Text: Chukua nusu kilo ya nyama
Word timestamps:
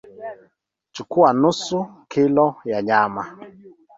Chukua 0.91 1.33
nusu 1.33 1.87
kilo 2.09 2.55
ya 2.65 2.81
nyama 2.81 3.37